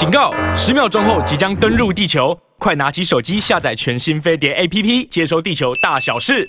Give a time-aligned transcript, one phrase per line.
[0.00, 0.32] 警告！
[0.56, 6.48] 十秒钟后即将登陆地球，快拿起手机下载全新飞碟 APP，接收地球大小事。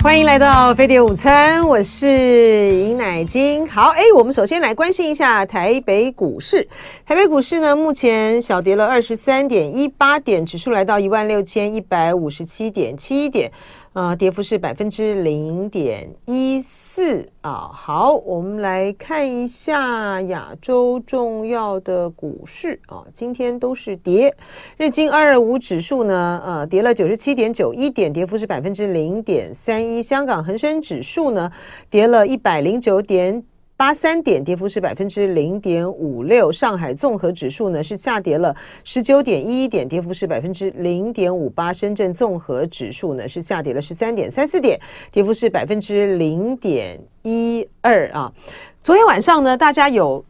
[0.00, 3.66] 欢迎来到飞碟午餐，我是尹乃菁。
[3.66, 6.68] 好，哎，我们首先来关心一下台北股市。
[7.04, 13.50] 台北股市呢，目前小跌了二十三点一八点，指数来到一万六千一百五十七点七点。
[13.94, 17.70] 啊，跌幅是百分之零点一四啊。
[17.72, 24.34] 好，我们来看一下亚洲重要的股市啊，今天都是跌。
[24.76, 30.02] 日经二二五指数呢，呃，跌了九十七点九一点，跌幅是百分之零点三一。
[30.02, 31.48] 香港恒生指数呢，
[31.88, 33.44] 跌了一百零九点。
[33.76, 36.50] 八三点，跌幅是百分之零点五六。
[36.52, 41.72] 上海综合指数呢是下跌了十九点一一点，跌幅是百分之零点五八。
[41.72, 44.78] 深圳综合指数呢是下跌了十三点三四点，
[45.10, 48.32] 跌幅是百分之零点一二啊。
[48.80, 50.24] 昨天晚上呢，大家有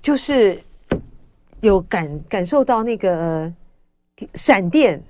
[0.00, 0.58] 就是
[1.60, 3.50] 有感感受到那个
[4.34, 5.00] 闪电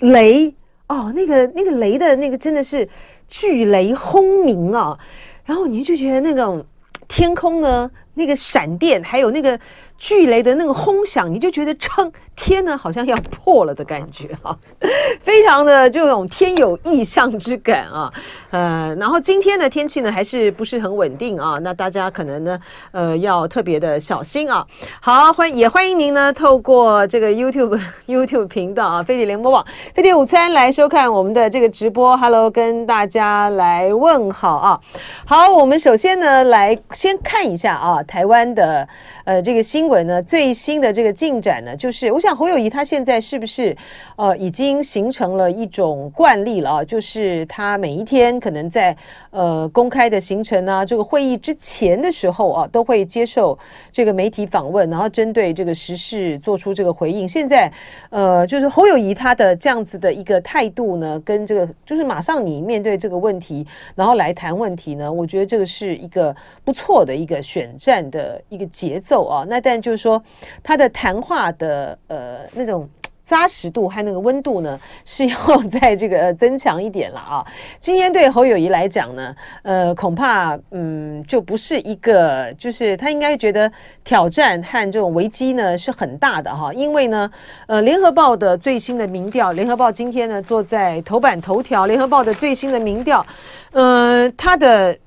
[0.00, 0.54] 雷
[0.88, 2.86] 哦，那个那个雷的那个真的是
[3.28, 4.98] 巨雷轰鸣啊，
[5.46, 6.62] 然后你就觉得那种。
[7.08, 9.58] 天空呢，那个闪电，还有那个
[9.98, 12.10] 巨雷的那个轰响，你就觉得撑。
[12.40, 14.56] 天呢，好像要破了的感觉、啊，
[15.20, 18.08] 非常的这种天有异象之感啊，
[18.50, 22.60] 呃，然后今天的天气呢还是不是很稳定啊，那大家可能呢，
[22.92, 24.64] 呃，要特别的小心啊。
[25.00, 32.16] 好，欢也欢迎您呢，透过这个 YouTube YouTube 频道啊，飞碟联播网飞碟午餐来收看我们的这个直播。
[32.16, 34.80] Hello，跟大家来问好啊。
[35.26, 38.88] 好，我们首先呢来先看一下啊，台湾的
[39.28, 42.34] 呃这个新闻呢最新的这个进展呢，就是我想。
[42.38, 43.76] 侯友谊他现在是不是
[44.14, 46.84] 呃已经形成了一种惯例了啊？
[46.84, 48.96] 就是他每一天可能在
[49.30, 53.58] 呃公开的行程啊，这个会议之前的时候啊，都会接受
[53.90, 57.28] 这个媒体访问，然后针对这个时事做出这个回应。
[57.28, 57.72] 现在
[58.10, 66.34] 呃，就是侯友谊他的这样子的一个态度呢，跟这个就是马上你面对这个问题，然后来谈问题呢，我觉得这个是一个
[66.64, 69.44] 不错的一个选战的一个节奏啊。
[69.48, 70.22] 那但就是说
[70.62, 72.38] 他的谈话的呃。
[72.54, 72.88] 那种
[73.24, 75.36] 扎实度和那个温度呢，是要
[75.70, 77.46] 再这个增强一点了啊。
[77.78, 83.70] 今天对侯友谊来讲呢，呃，恐怕嗯，就不是一个，就是他应该觉得
[84.02, 86.72] 挑战和这种危机呢是很大的哈。
[86.72, 87.30] 因为呢，
[87.66, 93.24] 呃，联合报的最新的民调，联合报今天呢坐在头版头条，联合报的最新的民调，
[93.72, 94.98] 呃，他的。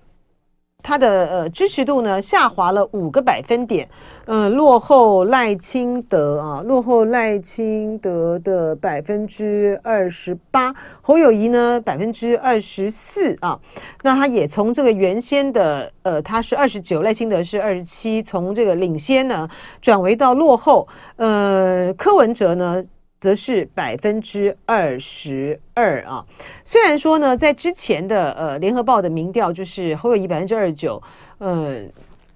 [0.83, 3.87] 他的呃支持度呢下滑了五个百分点，
[4.25, 13.59] 呃，落后赖清德啊，落后赖清德的百分之二十八，侯友谊呢百分之二十四啊，
[14.03, 19.47] 那他也从这个原先的呃他是二十九，赖清德是二十七，从这个领先呢
[19.81, 20.87] 转为到落后，
[21.17, 22.83] 呃，柯文哲呢。
[23.21, 26.25] 则是百分之二十二啊。
[26.65, 31.01] 虽然说呢，在之前的呃联合报的民调就是侯友宜百分之二十九，
[31.37, 31.89] 嗯，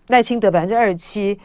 [0.08, 1.38] 赖清德百分之二十七，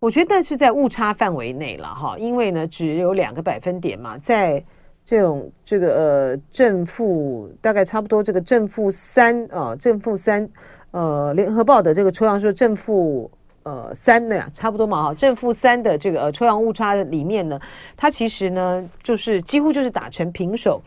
[0.00, 2.18] 我觉得是在误差范围内了哈。
[2.18, 4.64] 因为呢，只有两个百分点嘛，在
[5.04, 10.48] 这种这个呃正负大概差不多这个正负三啊，正负三
[10.90, 13.30] 呃联合报的这个抽样说正负。
[13.62, 17.60] 呃，三的呀，差不多嘛哈，正负三的这个呃抽样误差里面呢，
[17.96, 20.80] 它其实呢就是几乎就是打成平手，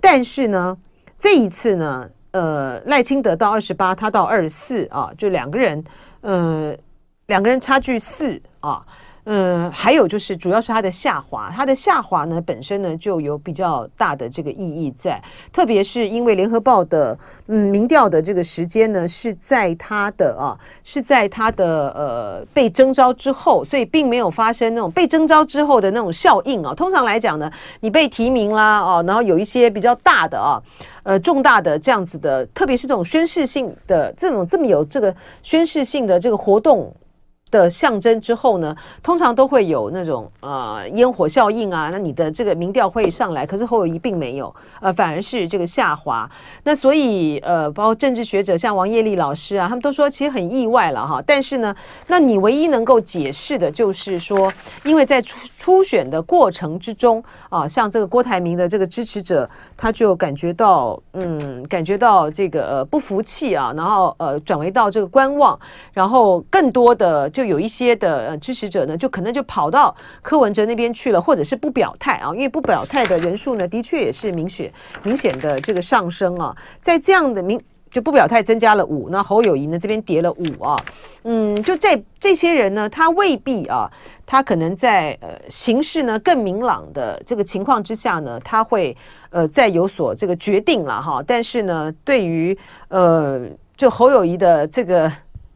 [0.00, 0.76] 但是呢
[1.18, 5.82] 这一次呢，呃赖清德到二十八，他到二十四啊，就两个人，
[6.20, 6.76] 呃
[7.26, 8.84] 两个人差距四啊。
[9.28, 15.20] 嗯，还有就是，主要是它的下滑，它的下滑呢本身呢就有比较大的这个意义在，
[15.52, 20.54] 特别是因为联合报的嗯民调的这个时间呢是在它的啊
[20.84, 26.72] 是在它的呃被征召之后，所以并没有发生那种被征召之后的那种效应啊。
[26.72, 27.50] 通常来讲呢，
[27.80, 30.62] 你被提名啦哦，然后有一些比较大的啊
[31.02, 35.12] 呃重大的这样子的，特别是这种宣誓性的这种这么有这个
[35.42, 36.94] 宣誓性的这个活动。
[37.50, 46.28] 的象征之后呢，通常都会有那种呃烟火效应啊，那你的这个民调会上来，可是侯友谊并没有，呃，反而是这个下滑。
[46.64, 51.22] 那所以呃，包括政治学者像王业立老师啊，他们都说其实很意外了哈。
[51.24, 51.74] 但是呢，
[52.08, 54.52] 那你唯一能够解释的就是说，
[54.84, 65.58] 因为在出初选的过程之中啊，像这个郭台铭的这个支持者，他就感觉到嗯，感觉到这个不服气啊，然后呃转为到这个观望，
[65.92, 67.28] 然后更多的。
[67.30, 69.92] 就有一些的支持者呢，就可能就跑到
[70.22, 74.72] 柯文哲那边去了，或者是不表态啊，因为不表态的人数呢，的确也是明显
[75.02, 76.56] 明显的这个上升啊。
[76.80, 77.60] 在这样的明
[77.90, 80.76] 就不表态增加了五，那侯友谊呢这边跌了五啊，
[81.22, 83.90] 嗯，就这这些人呢，他未必啊，
[84.26, 88.94] 他可能在呃形势呢更明朗的这个情况之下呢，他会
[89.30, 91.22] 呃再有所这个决定了哈。
[91.26, 93.40] 但是呢，对于呃
[93.76, 95.10] 就侯友谊的这个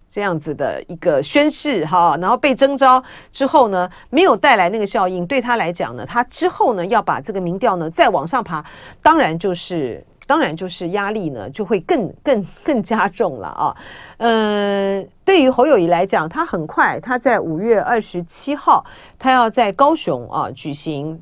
[0.08, 8.64] 这样子的一个宣誓哈，然后被征召之后呢，没有带来那个效应，对他来讲呢，他之后呢要把这个民调呢再往上爬，
[9.02, 10.02] 当然就是。
[10.30, 13.76] 当然，就是压力呢，就会更更更加重了啊。
[14.18, 18.84] 嗯，对于侯友宜来讲，他很快，他在五月二十七号，
[19.18, 21.20] 他要在高雄啊举行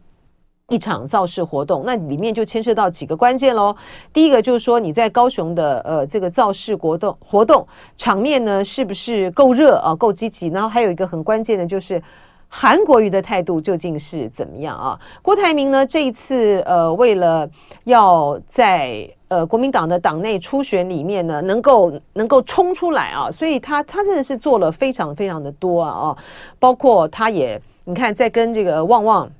[0.68, 3.74] 一场造势活动，那里面就牵涉到几个关键喽。
[4.12, 7.66] 第一个就是说，你在高雄的呃这个造势活动活动
[7.96, 10.48] 场面呢，是不是够热啊，够积极？
[10.48, 12.02] 然后还有一个很关键的就是。
[12.48, 14.98] 韩国瑜的态度究竟是怎么样啊？
[15.20, 15.86] 郭台铭呢？
[15.86, 17.48] 这一次呃，为了
[17.84, 26.18] 要在呃国民党的党内初选里面呢，能够能够冲出来啊，所以他他真的是做了非常非常的多啊啊，
[26.58, 29.30] 包括他也你看在跟这个旺旺，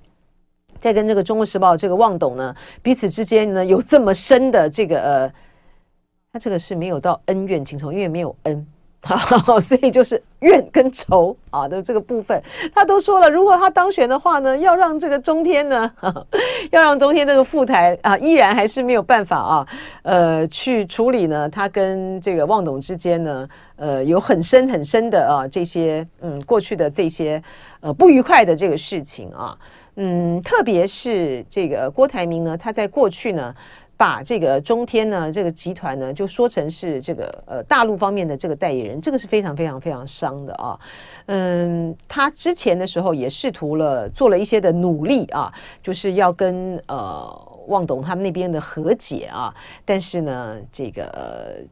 [0.78, 5.32] 在跟这个《中国时报》这个旺董呢，彼此之间呢有这么深的这个呃，
[6.30, 8.66] 他这个是没有到恩怨情仇，因为没有恩。
[9.06, 12.42] 好，所以就是怨跟仇啊的这个部分，
[12.74, 15.90] 他都说了，如果他当选的话呢，要让这个中天呢，
[16.72, 19.66] 要让中天这个副台啊，依然还是没有办法啊，
[20.02, 27.40] 呃，去处理呢，他跟这个旺董之间呢，呃，有很深很深的啊这些嗯过去的这些
[27.80, 29.56] 呃不愉快的这个事情啊，
[29.94, 33.54] 嗯，特别是这个郭台铭呢，他在过去呢。
[33.98, 40.78] 把这个中天呢，这个集团呢，就说成是这个呃大陆方面的这个代言人，这个是非常非常非常伤的啊。
[41.26, 45.52] 嗯，他之前的时候也试图了做了一些的努力啊，
[45.82, 47.47] 就是要跟呃。
[47.68, 49.54] 旺董他们那边的和解啊，
[49.84, 51.04] 但是呢，这个、《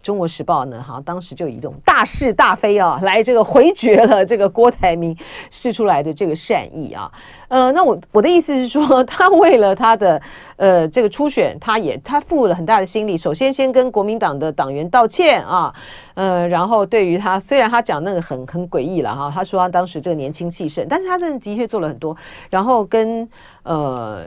[0.02, 5.16] 中国时报》呢，好像当时就以一种大是大非啊， 来这个回绝了这个郭台铭
[5.50, 7.10] 试出来的这个善意啊。
[7.48, 10.20] 呃，那我我的意思是说，他为了他的
[10.56, 13.16] 呃这个初选，他也他付了很大的心力。
[13.16, 15.72] 首先，先跟国民党的党员道歉啊，
[16.14, 22.16] 呃，然后对于他，虽然他讲那个很很诡异了哈，他说他当时这个年轻气盛，但是他真的的确做了很多，
[22.50, 23.28] 然后跟
[23.62, 24.24] 呃。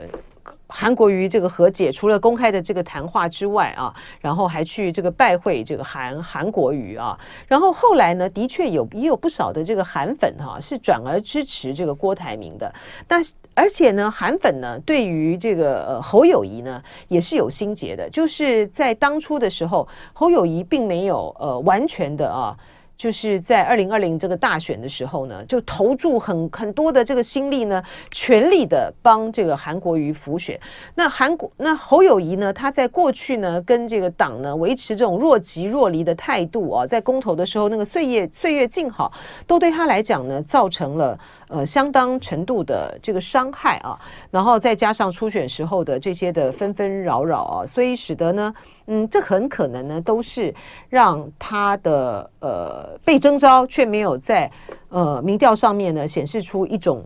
[0.70, 12.72] 韩国瑜这个和解，除了公开的这个谈话之外啊，然后还去这个拜会这个韩韩国瑜啊，然后后来呢，的确有也有不少的这个韩粉哈、是转而支持这个郭台铭的，
[13.06, 22.56] 但是而且呢，韩粉呢对于这个呃侯友谊呢也是有心结的，就是在当初的时候，侯友谊并没有呃完全的啊。
[23.00, 30.60] 就是在二零二零这个大选的时候呢，就投注很很多的这个心力呢，全力的帮这个韩国瑜辅选。
[30.94, 39.10] 那韩国那侯友谊呢，他在过去呢跟这个党呢维持这种若即若离的态度啊，在公投的时候那个岁月岁月静好，
[39.46, 41.18] 都对他来讲呢造成了
[41.48, 43.96] 呃相当程度的这个伤害啊。
[44.30, 48.52] 然后再加上初选时候的这些的纷纷扰扰啊，所以使得呢，
[48.92, 50.52] 嗯，这很可能呢都是
[50.88, 52.98] 让他的呃。
[53.04, 54.50] 被征召却没有在
[54.88, 57.04] 呃民调上面呢显示出一种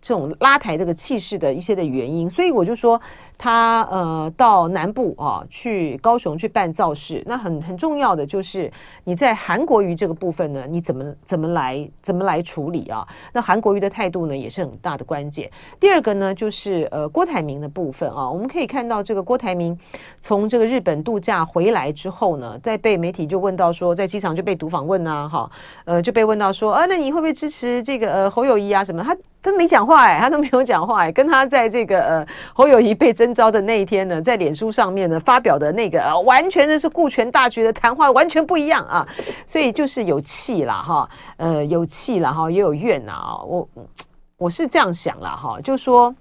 [0.00, 3.00] 这种拉抬这个气势的一些的原因，所以我就说。
[3.38, 8.72] 他呃到南部啊，去高雄去办造势，那很很重要的就是
[9.04, 13.06] 你在韩国瑜这个部分呢，你怎么怎么来怎么来处理啊？
[13.34, 15.50] 那韩国瑜的态度呢，也是很大的关键。
[15.78, 19.78] 第二个呢，就是呃郭台铭的部分啊，我们可以看到这个郭台铭
[20.22, 25.50] 从这个日本度假回来之后呢，在被媒体就问到说，在机场就被读访问呐，哈，
[25.84, 29.04] 呃就被问到说，啊那你会不会支持这个呃侯友谊啊什么？
[29.04, 33.25] 他他没讲话哎，他都没有讲话哎，跟他在这个呃侯友宜被征。
[33.26, 39.04] 征召的那一天呢，在脸书上面呢发表的那个啊，完全的是顾全大局的谈话，完全不一样啊，
[39.48, 43.68] 所以就是有气了哈，呃，有气了哈，也有怨呐啊，我
[44.36, 46.14] 我是这样想了哈，就说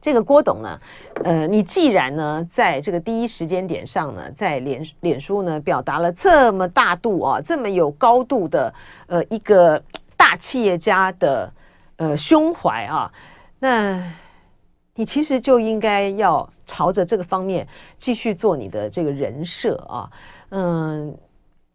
[0.00, 0.78] 这个郭董呢，
[1.24, 8.72] 呃，你既然呢在这个第一时间点上呢，在脸脸书呢表达了这么大度啊，这么有高度的
[9.08, 9.78] 呃一个
[10.16, 11.52] 大企业家的
[11.96, 13.12] 呃胸怀啊，
[13.58, 14.02] 那。
[14.96, 17.66] 你其实就应该要朝着这个方面
[17.98, 20.08] 继续做你的这个人设啊，
[20.50, 21.12] 嗯，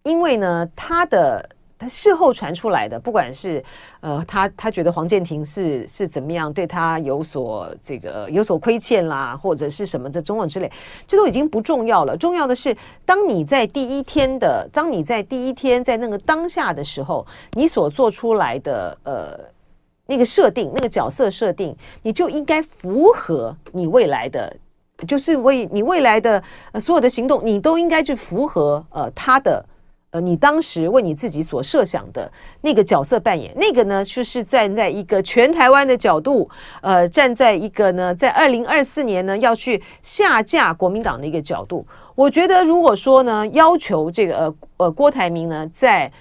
[0.04, 3.62] 因为呢，他的他事后传出来的，不管是
[4.00, 10.72] 呃，他他觉得黄健庭是是怎么样对他有所这个有所亏欠啦，或者是什么这种种之类，
[11.06, 12.16] 这都已经不重要了。
[12.16, 19.40] 重要的是，当你在第一天的，当你在第一天在那个当下的时候，你所做出来的呃。
[20.10, 24.52] 那个设定，那个角色设定，你就应该符合你未来的
[25.08, 29.64] 就是为你未来的呃所有的行动，你都应该去符合呃他的。
[30.12, 36.50] 呃，你当时为你自己所设想的那个角色扮演，那个呢，就是站在一个全台湾的角度，
[36.82, 41.86] 呃，站在一个呢，在二零二四年呢要去下架国民党的一个角度。
[42.16, 46.12] 我觉得，如果说呢，要求这个呃呃郭台铭呢在。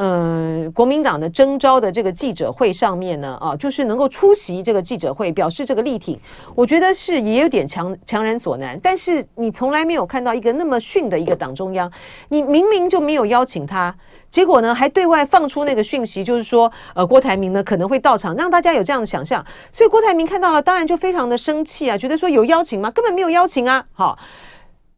[0.00, 6.16] 嗯，国民党的征召的这个记者会上面呢，啊，就是能够出席这个记者会，表示这个力挺，
[6.54, 8.78] 我觉得是也有点强强人所难。
[8.80, 11.90] 但是你从来没有看到一个那么逊的一个党中央，
[12.28, 13.92] 你明明就没有邀请他，
[14.30, 19.44] 结果呢还对外放出那个讯息，就是说，呃，郭台铭呢可能会到场，让大家有这样的想象。
[19.72, 22.88] 所以郭台铭看到了，当然就非常的生气啊，觉得说有邀请吗？
[22.92, 23.84] 根本没有邀请啊。
[23.92, 24.16] 好，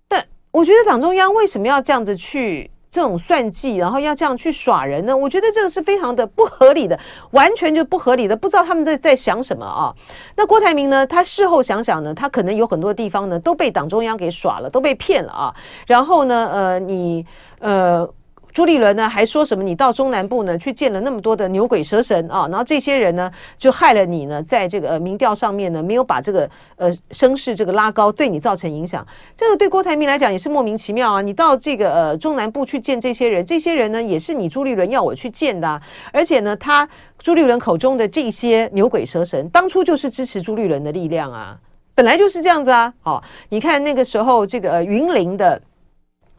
[0.07, 2.71] 但我觉得党中央为什么要这样子去？
[2.91, 5.17] 这种算计，然后要这样去耍人呢？
[5.17, 6.99] 我觉得这个是非常的不合理的，
[7.31, 9.95] 完全就不合理的，不知道他们在在想什么啊？
[10.37, 11.07] 那郭台铭呢？
[11.07, 15.55] 他事后想想呢，他可能有很多地方呢都被党中央给耍了，都被骗了啊。
[15.87, 17.25] 然后呢，呃，你
[17.61, 18.09] 呃。
[18.53, 19.63] 朱立伦呢还说什么？
[19.63, 29.07] 你到中南部呢去见了那么多的牛鬼蛇神啊，然后这些人呢就害了你呢，在这个民调上面呢没有把这个呃声势这个拉高，对你造成影响。
[29.37, 31.21] 这个对郭台铭来讲也是莫名其妙啊！
[31.21, 35.81] 你到这个呃中南部去见这些人，这些人呢也是你朱立伦要我去见的啊，
[36.13, 36.89] 而且呢他
[37.19, 41.57] 朱立伦口中的这些牛鬼蛇神，当初就是支持朱立伦的力量啊，
[41.95, 42.93] 本来就是这样子啊。
[43.01, 45.61] 好，你看那个时候这个呃云林的。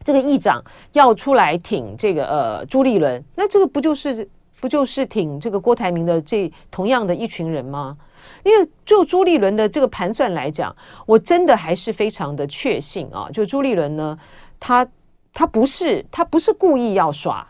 [0.03, 4.27] 这个议长要出来挺这个呃朱立伦，那这个不就是
[4.59, 7.97] 不就是挺这个郭台铭的这同样的一群人吗？
[8.43, 14.17] 因为就朱立伦的这个盘算来讲，我真的还是非常的确信啊，就朱立伦呢，
[14.59, 14.87] 他
[15.33, 17.47] 他不是他不是故意要耍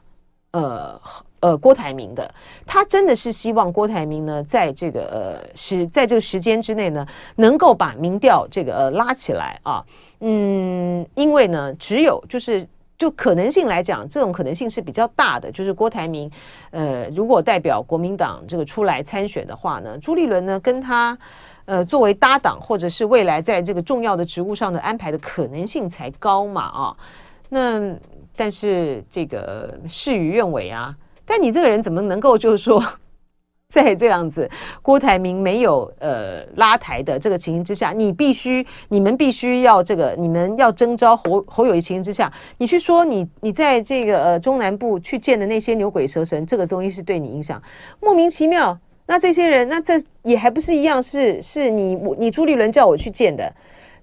[0.51, 0.99] 呃
[1.41, 2.33] 呃郭台铭的，
[2.65, 7.05] 他真的是希望郭台铭呢，在这个呃时在这个时间之内呢，
[7.35, 9.83] 能够把民调这个呃拉起来啊。
[10.21, 15.51] 嗯，因为呢，只有就是就可能性来讲，这种可能性是比较大的。
[15.51, 16.31] 就是郭台铭，
[16.69, 21.17] 呃，如果代表国民党这个出来参选的话呢，朱立伦呢跟他，
[21.65, 26.97] 呃，作为搭档，或者是未来在这个重要的职务上的安排的可能性才高嘛啊。
[27.49, 27.95] 那
[28.35, 30.95] 但是这个事与愿违啊。
[31.31, 32.83] 但你这个人怎么能够就是说？
[33.71, 47.63] 在这样子，郭台铭没有呃拉台的这个情形之下，你必须你们必须要这个你们要征召侯侯友宜情形之下，你去说你你在这个呃中南部去见的那些牛鬼蛇神，这个东西是对你影响
[48.01, 48.77] 莫名其妙。
[49.05, 53.49] 那这些人，那这也还不是一样，是是你我你朱立伦叫我去见的。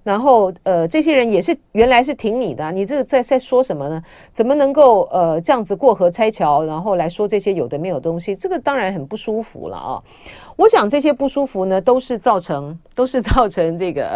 [0.05, 4.02] 然后，呃，这些人也是原来是挺你的，你这个在在说什么呢？
[4.33, 8.35] 怎么能够呃这样子过河拆桥，然后来说这些有的没有东西？
[8.35, 10.02] 这个当然很不舒服了啊！
[10.57, 14.07] 我想这些不舒服呢，都是造成都是造成这个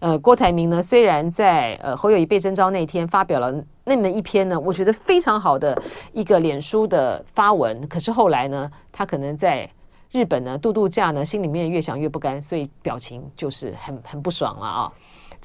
[0.00, 3.54] 呃呃郭台铭呢，虽然在呃侯友宜被征召那天发表了
[3.84, 5.80] 那么一篇呢，我觉得非常好的
[6.12, 9.70] 一个脸书的发文，可是后来呢，他可能在
[10.10, 14.92] 日本呢度度假呢，心里面越想越不甘，所以表情就是很很不爽了啊！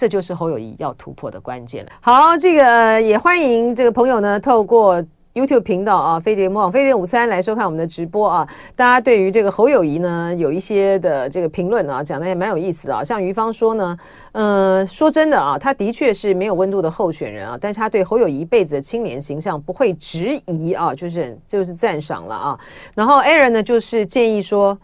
[0.03, 1.91] 这就是侯友谊要突破的关键了。
[2.01, 5.01] 好，这个也欢迎这个朋友呢，透过
[5.33, 8.45] YouTube 频道啊，飞碟魔网飞碟五三来收看我们的直播啊。
[8.75, 13.01] 大家对于这个侯友谊呢，有一些的这个评论啊，讲的也蛮有意思的啊。
[13.01, 13.97] 像于芳说呢，
[14.33, 22.59] 嗯、说真的啊，他的确是没有温度的候选人啊，但是他对侯友宜一辈子的清廉形象不会质疑啊，就是就是赞赏了啊。
[22.93, 24.77] 然后 Aaron 呢，就是建议说，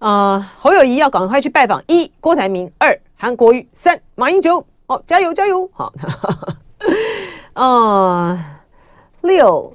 [0.00, 2.98] 呃，侯友宜要赶快去拜访一郭台铭，二。
[3.18, 5.90] 韩国瑜三马英九，好，加油加油，好，
[7.54, 8.38] 嗯，
[9.22, 9.74] 六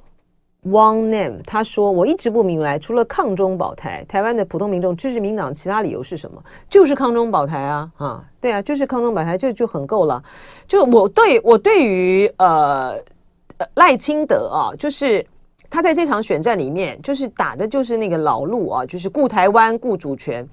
[0.65, 6.39] 汪 name 他说，我一直不明白，除了抗中保台，台湾的普通民众支持民党，其他理由是什么？
[6.69, 10.23] 就是抗中保台啊，啊，对啊，就是抗中保台，这就，就很够了。
[10.67, 12.95] 就我对我对于呃
[13.73, 15.25] 赖清德啊，就是
[15.67, 20.47] 他在这场选战里面，就是打的就是那个老路啊，就是顾台湾、顾主权，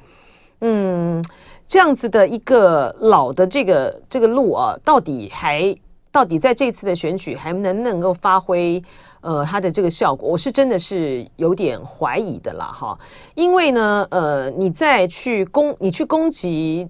[0.63, 1.23] 嗯。
[1.69, 5.77] 这样子的一个老的这个这个路啊，到底还
[6.11, 8.83] 到底在这次的选举还能不能够发挥
[9.21, 10.27] 呃它的这个效果？
[10.27, 12.99] 我是真的是有点怀疑的啦哈，
[13.35, 16.89] 因为呢呃你再去攻你去攻击。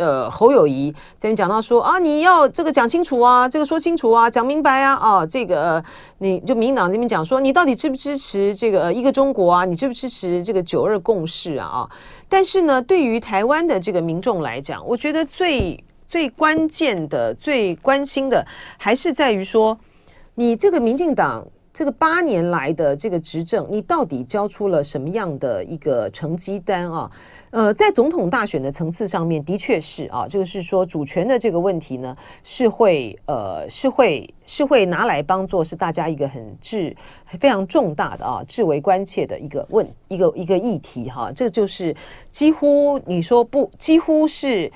[0.00, 5.84] 呃，侯友谊这边讲到说啊，你要这个讲清楚啊，这个说清楚啊，讲明白啊，啊，这个
[6.16, 9.66] 你就民党这边讲说，你到底支不支持这个一个中国啊？
[9.66, 11.66] 你支不支持这个九二共识啊？
[11.66, 11.90] 啊，
[12.30, 18.46] 但是呢，对于台湾的这个民众来讲，我觉得最最关键的、最关心的，
[18.78, 19.76] 还是在于说，
[20.36, 27.10] 你这个民进党这个八年来的这个执政，你到底交出了什么样的一个成绩单啊？
[27.50, 36.94] 呃，在总统大选的层次上面，的确是啊，就是说主权的这个问题呢，是会呃，是会是会拿来当做是大家一个很至
[37.38, 41.94] 非常重大的啊，至为关切的一个问一个一个议题哈、这就是
[42.30, 44.70] 几乎你说不，几乎是。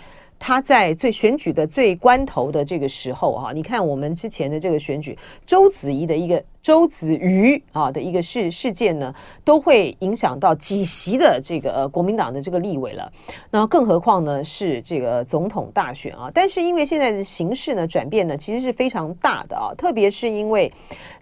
[0.47, 13.11] 他在最选举的最关头的这个时候，哈，你看我们之前的这个选举，周子怡的一个周子瑜啊的一个事事件呢，都会影响到几席的这个呃国民党的这个立委了。
[13.51, 16.31] 那更何况呢是这个总统大选啊？
[16.35, 20.71] 但是因为现在的形势呢转变呢，其实是非常大的啊，特别是因为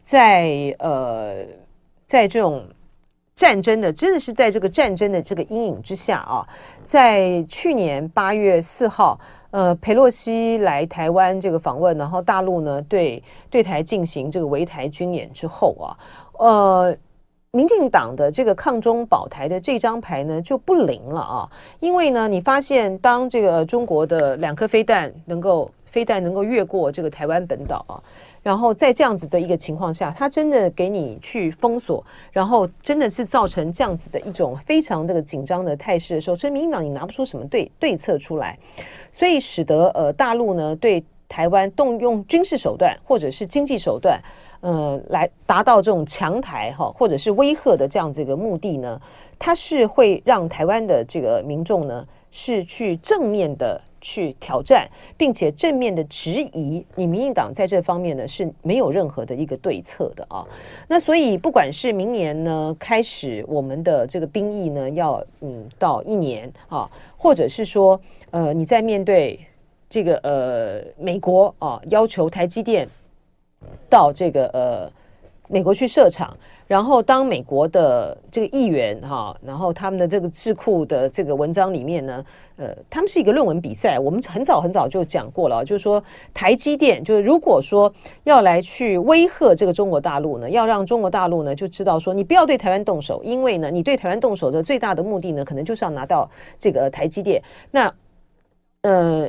[0.02, 1.36] 在呃
[2.08, 2.60] 在这种。
[3.34, 6.46] 战争的真的是在这个战争的这个阴影之下啊，
[6.84, 9.18] 在去年八月四号，
[9.50, 15.96] 呃，裴洛西来台湾这个访问，然后大陆呢对对台进行这个围台军演之后啊，
[16.38, 16.96] 呃，
[17.52, 27.96] 民进党的这个抗中保台的这张牌呢就不灵了啊，因为呢，你发现当这个中国的两颗飞弹能够飞弹能够越过这个台湾本岛啊。
[28.42, 38.58] 然后在这样子的一个情况下，他真的给你去封锁，然后真的是造成这样子的一种非常这个紧张的态势的时候，所以民进党你拿不出什么对对策出来，
[39.12, 44.20] 所以使得呃大陆呢对台湾动用军事手段或者是经济手段，
[44.60, 49.00] 呃来达到这种强台哈或者是威吓的这样子一个目的呢，
[49.38, 53.80] 它是会让台湾的这个民众呢是去正面的。
[54.02, 60.44] 去挑战，并且正面的质疑你民进党在这方面呢是没有任何的一个对策的啊。
[60.86, 67.98] 那所以不管是明年呢开始我们的这个兵役呢要嗯到一年啊，或者是说
[68.32, 69.40] 呃你在面对
[69.88, 72.86] 这个呃美国啊要求台积电
[73.88, 74.92] 到这个呃
[75.48, 76.36] 美国去设厂。
[76.72, 82.24] 然后，当美国的这个议员哈，然后他们的这个智库的这个文章里面呢，
[82.56, 83.98] 呃，他们是一个论文比赛。
[83.98, 86.02] 我们很早很早就讲过了，就是说
[86.32, 87.92] 台积电，就是如果说
[88.24, 96.26] 要来去威吓这个中国大陆呢，要让中国大陆呢就知道说，你不要对台湾动手，因为呢，你对台湾动手的最大的目的呢，可能就是要拿到
[96.58, 97.42] 这个台积电。
[97.70, 97.94] 那，
[98.80, 99.28] 呃，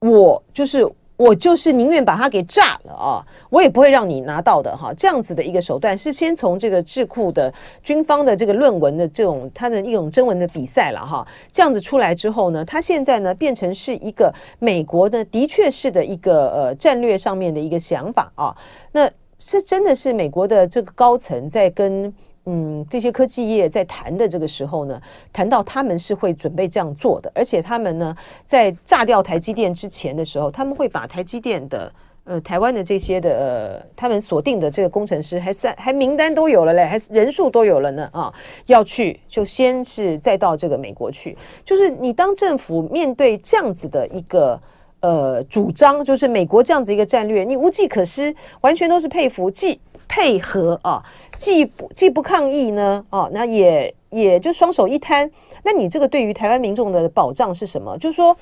[0.00, 0.90] 我就是。
[1.16, 4.92] 我就是宁愿把它给炸了啊，我也不会让你拿到的哈。
[4.94, 11.26] 这样子的一个手段是先从这个智库的军方的这个论文的这种它的一种征文的比赛了哈。
[11.52, 18.56] 这样子出来之后呢，它现在呢变成是一个美国的的确是的一个呃战略上面的一个想法啊。
[18.92, 19.08] 那
[19.38, 22.12] 是真的是美国的这个高层在跟。
[22.46, 25.00] 嗯，这些科技业在谈的这个时候呢，
[25.32, 28.14] 谈到他们是会准备这样做的，而且他们呢，
[28.46, 31.90] 在炸掉台积电之前的时候，他们会把台积电的
[32.24, 38.08] 呃台湾的这些的呃他们锁定的这个工程师，还是还名单都有了嘞，还人数都有了呢？
[38.12, 38.32] 啊，
[38.66, 44.60] 要去就先是再到这个美国去，就是你当政府面对这样子的一个
[45.00, 51.02] 呃主张，就是美国这样子一个战略，你无计可施，完全都是佩服，既配合啊。
[51.36, 55.28] 既不既不抗议呢，哦，那也也就双手一摊。
[55.62, 57.98] 那你这个对于台湾民众的保障是什么？
[57.98, 58.34] 就是说，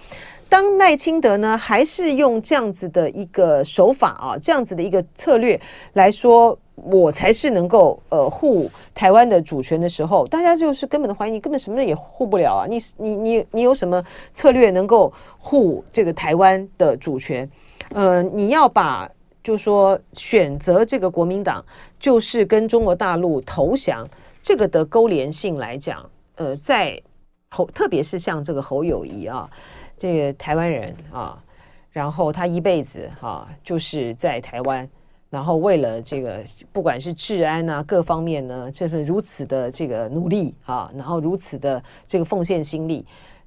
[0.49, 5.59] 当赖清德呢，还是用这样子的一个手法啊，这样子的一个策略
[5.95, 12.67] 来说，我才是能够呃护台湾的主权的时候，大家就是根本的怀疑，你根本什么也护不了啊！
[12.69, 17.51] 你你你你有什么策略能够护这个台湾的主权？
[17.95, 19.11] 呃，你要把。
[19.43, 21.65] 就说选择这个国民党，
[21.99, 24.07] 就是跟中国大陆投降
[24.41, 27.01] 这个的勾连性来讲，呃，在
[27.51, 29.51] 侯特别是像这个侯友谊啊，
[29.99, 31.43] 这个台湾人啊，
[31.91, 34.89] 然后他一辈子啊就是在台湾，
[35.29, 43.05] 然后为了这个不管是治安啊各方面呢，就是如此的这个努力啊，然后如此的这个奉献心力。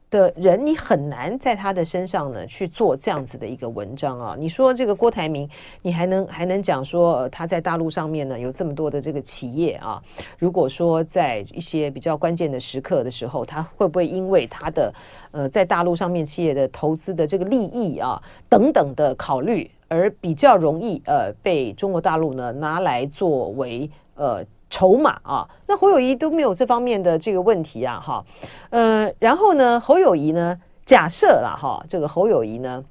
[0.09, 4.35] 的人，你很难在他的身上呢去做这样子的一个文章啊。
[4.37, 5.49] 你说这个郭台铭，
[5.81, 10.01] 你还能还能讲说他在大陆上面呢有这么多的这个企业啊？
[10.37, 14.93] 如果说在一些比较关键的时刻的时候，他会不会因为他的
[15.31, 24.45] 呃在大陆上面企业的投资的这个利益啊等等的考虑，而比较容易呃被中国大陆呢拿来作为呃？
[24.69, 28.23] 筹码啊，那侯友谊都没有这方面的这个问题啊，哈，
[28.69, 32.83] 呃，然后呢，侯友谊呢，假设了哈，这个侯友谊呢，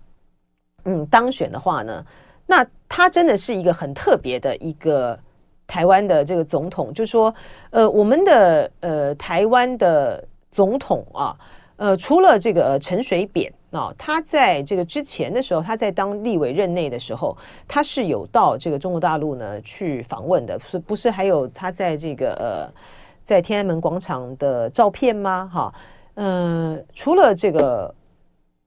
[0.84, 2.04] 嗯，当选的话呢，
[2.46, 5.18] 那他真的是一个很特别的一个
[5.66, 7.34] 台湾的这个总统，就说，
[7.70, 11.36] 呃，我们的呃台湾的总统啊，
[11.76, 21.10] 呃，除了这个陈水扁啊，他在这个之前的时候，他在当立委任内的时候，他是有到这个中国大陆呢去访问的，是不是？
[21.10, 22.80] 还有他在这个呃，
[23.24, 25.50] 在天安门广场的照片吗？
[25.52, 25.74] 哈，
[26.14, 27.94] 嗯，除了这个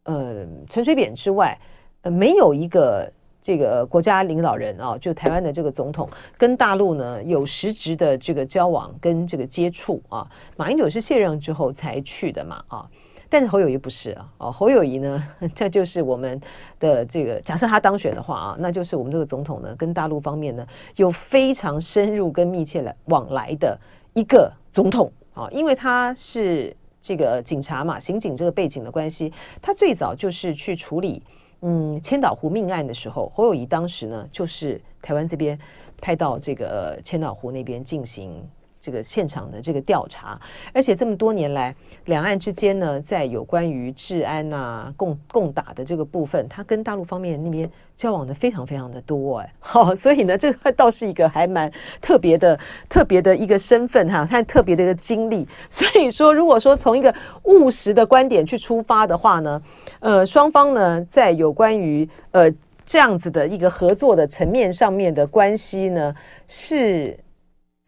[0.04, 1.58] 呃陈水扁之外，
[2.02, 3.10] 呃，没有一个。
[3.40, 10.28] 这个国家领导人啊，就台湾的这个总统跟大陆呢有实质的这个交往跟这个接触啊。
[10.58, 12.90] 马英九是卸任之后才去的嘛啊，
[13.30, 14.34] 但是侯友谊不是啊。
[14.38, 16.40] 哦，侯友谊呢， 这就是我们
[16.80, 23.80] 的这个假设他当选的话啊，那就是我们这个总统呢跟大陆方面呢有非常深入跟密切来往来的
[24.14, 31.22] 一个总统啊，因为他是这个警察嘛，刑警这个背景的关系，他最早就是去处理。
[31.62, 35.58] 嗯，千岛湖命案的时候，侯友谊当时呢，就是台湾这边
[36.00, 38.48] 派到这个千岛湖那边进行。
[38.88, 40.40] 这个现场的这个调查，
[40.72, 51.70] 而且这么多年来，两岸之间呢，在有关于治安啊、共共打的这个部分，他跟大陆方面那边交往的非常非常的多哎，好， 所以呢，这个倒是一个还蛮
[52.02, 55.46] 特别的、特别的一个身份哈，他特别的一个经历。
[55.70, 59.62] 所以说，如果说从一个务实的观点去出发的话呢，
[60.00, 62.50] 呃，双方呢，在有关于呃
[62.86, 66.16] 这样子的一个合作的层面上面的关系呢，
[66.48, 67.20] 是。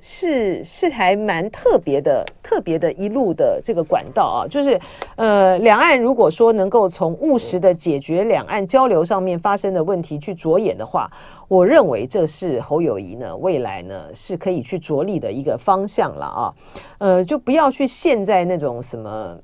[0.02, 4.80] 是是还蛮特别的，特别的一路的这个管道啊，就是
[5.16, 11.12] 呃，两岸如果说能够从务实的解决两岸交流上面发生的问题去着眼的话，
[11.48, 16.54] 我认为这是侯友谊呢未来呢是可以去着力的一个方向了啊，
[17.00, 19.38] 呃，就不要去陷在那种什么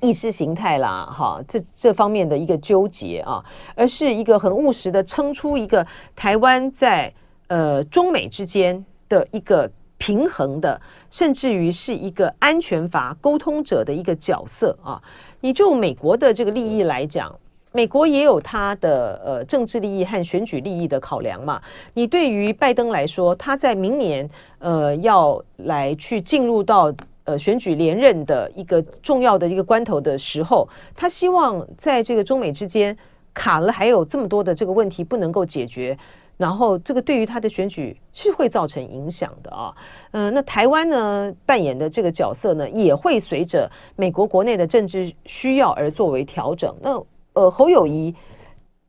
[0.00, 7.12] 意识形态啦，哈，这这方面的一个纠结啊，而是一个很务实的撑出一个台湾在
[7.48, 8.84] 呃中美之间。
[9.08, 15.02] 的一个平衡的，甚至于是一个安全阀沟通者的一个角色啊！
[15.40, 17.34] 你就美国的这个利益来讲，
[17.72, 21.60] 美国也有它的呃政治利益和选举利益的考量嘛。
[21.94, 24.28] 你对于拜登来说，他在明年
[24.60, 26.94] 呃要来去进入到
[27.24, 32.96] 呃选举连任的一个重要的一个关头的时候，他希望在这个中美之间
[33.34, 35.98] 卡了还有这么多的这个问题不能够解决。
[36.38, 39.74] 然后，这个对于他的选举是会造成影响的啊。
[40.12, 46.74] 嗯、那台湾呢扮演的这个角色呢，也会随着美国国内的政治需要而作为调整。
[46.80, 46.90] 那
[47.34, 48.14] 呃，侯友谊，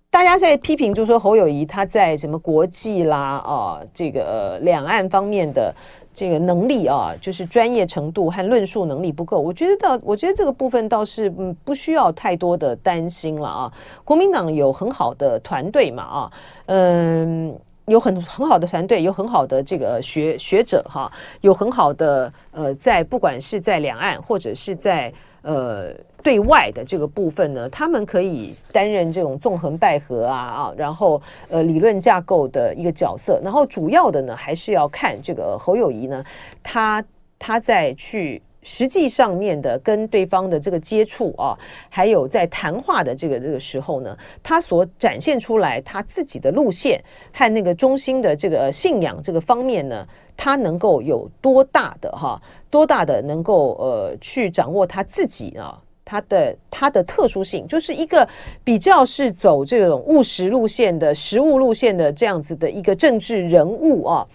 [0.10, 5.76] 大家在批评，就是说侯友谊他在什么国际啦啊，这个、两岸方面的。
[6.20, 9.40] 这个能力啊，就是专业程度和论述能力不够。
[9.40, 13.74] 我觉得到，我觉得这个部分倒是嗯不需要太多的担心了啊。
[14.04, 16.32] 国民党有很好的团队嘛啊，
[16.66, 25.94] 嗯，有很很好的团队，有很好的这个学学者哈，有很好的呃，在不管是在两岸或者是在呃。
[26.22, 36.24] 对外的这个部分呢，他们可以担任这种纵横捭阖啊啊，然后呃理论架构的一个角色，然后主要的呢还是要看这个侯友谊呢，
[36.62, 37.04] 他
[37.38, 41.58] 他在去实际上面的跟对方的这个接触啊，
[41.90, 47.02] 还有在谈话的这个这个时候呢，他所展现出来他自己的路线
[47.34, 50.06] 和那个中心的这个信仰这个方面呢，
[50.36, 55.82] 他能够有多大的哈，多大的能够呃去掌握他自己啊。
[56.10, 58.28] 他的他的特殊性就是一个
[58.64, 64.28] 比较是走这种务实路线的实务路线的这样子的一个政治人物啊，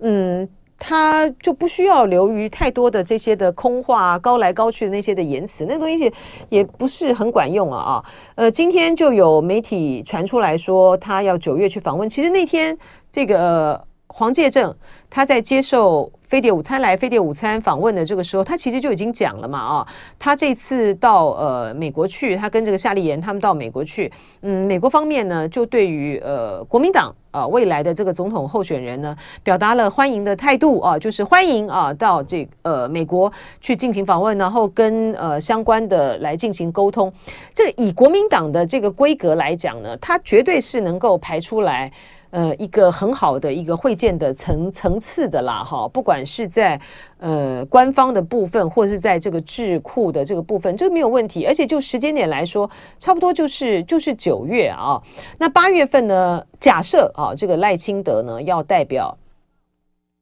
[0.00, 6.12] 嗯，他就不需要流于太多的这些的空话、高来高去的那些的言辞，那东西
[6.48, 8.04] 也不是很管用了啊。
[8.34, 12.76] 呃，今天就有媒体传出来说他要九月去访问，其实那天
[13.12, 14.74] 这个黄介正
[15.10, 16.10] 他在接受。
[16.30, 37.12] 飞碟午餐来飞碟午餐访问的这个时候，他其实就已经讲了嘛啊，他这次到呃美国去，他跟这个夏立言他们到美国去，嗯，美国方面呢就对于呃国民党啊未来的这个总统候选人呢表达了欢迎的态度啊，就是欢迎啊到这呃美国去进行访问，然后跟呃相关的来进行沟通。
[37.52, 41.90] 这个以国民党的这个规格来讲呢，他绝对是能够排出来。
[42.30, 46.80] 呃，一个很好的一个会见的层层次的啦，哈，不管是在
[47.18, 51.44] 呃官方的部分，或是在这个智库的这个部分，这个没有问题。
[51.44, 55.02] 而且就时间点来说，差不多就是就是九月啊。
[55.38, 59.16] 那八月份呢，假设啊，这个赖清德呢要代表。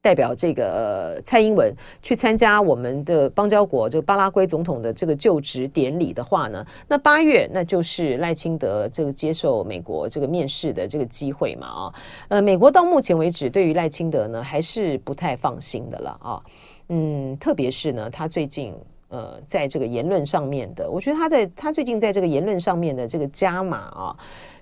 [0.01, 11.93] 代表这个蔡英文去参加我们的邦交国这个巴拉圭总统的这个就职典礼的话呢，那八月那就是赖清德这个接受美国这个面试的这个机会嘛啊，
[12.29, 16.41] 呃，美国到目前为止对于赖清德呢还是不太放心的了啊，
[16.87, 18.73] 嗯，特别是呢他最近
[19.09, 24.15] 呃，在这个言论上面的，我觉得他在他最近在这个言论上面的这个加码啊，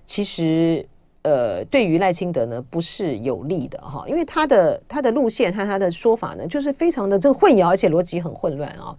[0.04, 0.84] 其实
[1.24, 8.96] 呃，对于赖清德呢不是有利的哈，因为他的他的路线和他的说法呢，就是非常的这个混淆，而且逻辑很混乱啊。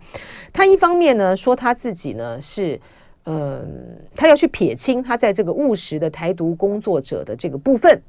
[0.53, 2.79] 他一方面呢说他自己呢是
[3.25, 3.61] 嗯、呃，
[4.15, 8.01] 他要去撇清他在这个务实的台独工作者的这个部分。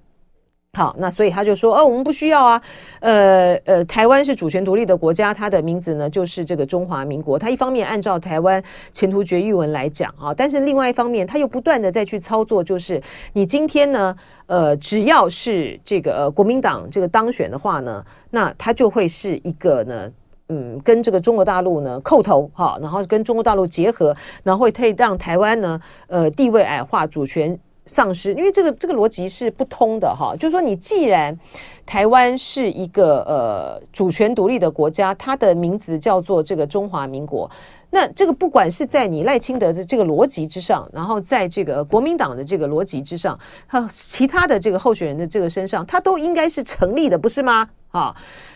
[0.78, 2.62] 好，那所以他就说，哦，我们不需要啊，
[3.00, 7.40] 呃呃，台湾是主权独立的国家，它的名字呢就是这个中华民国。
[7.40, 13.02] 他一方面按照台湾前途决议文来讲啊，但是另外一方面他又不断的再去操作，就是
[13.34, 20.12] 你今天呢，呃，只要是这个呃国民党这个当选的话呢，那他就会是一个呢，
[20.50, 27.60] 嗯，跟这个中国大陆呢叩头哈，然后跟中国大陆结合，然后会可以让台湾呢，呃，地位矮化，主权。
[27.90, 30.36] 丧失，因为这个这个逻辑是不通的哈。
[30.36, 31.38] 就是说，你既然
[31.86, 37.50] 台湾是一个呃主权独立的国家，它的名字叫做这个中华民国，
[37.90, 47.68] 那这个不管是在你赖清德的这个逻辑之上，然后在这个国民党的这个逻辑之上，和其他的这个候选人的这个身上，它都应该是成立的，不是吗？
[47.90, 48.16] 啊，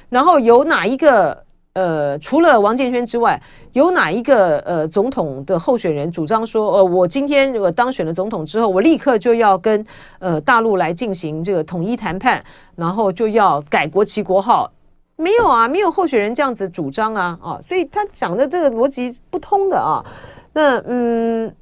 [0.09, 1.43] 然后有哪一个？
[1.73, 9.83] 呃，除了王建煊之外，有哪一个呃总统的候选人主张说，呃，我今天如果当选了总统之后，我立刻就要跟
[10.19, 12.43] 呃大陆来进行这个统一谈判，
[12.75, 14.71] 然后就要改国旗国号？
[15.15, 20.05] 没有啊，没有候选人这样子主张啊，啊，所以他讲的这个逻辑不通的啊。
[20.53, 21.55] 那嗯，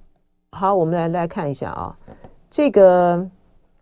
[0.52, 1.96] 好，我们来来看一下啊，
[2.50, 3.26] 这个。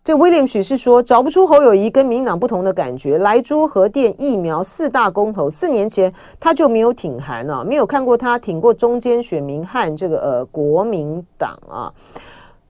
[0.10, 3.20] 这威廉许是说，找不出侯友谊跟民党不同的感觉。
[3.20, 11.94] 莱猪、核电、疫苗四大公投，四年前他就没有挺韩啊，没有看过他挺过中间选民和这个呃国民党啊，